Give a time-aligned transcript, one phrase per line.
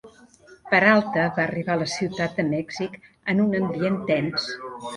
[0.71, 2.99] Peralta va arribar a la ciutat de Mèxic
[3.35, 4.53] en un ambient tens.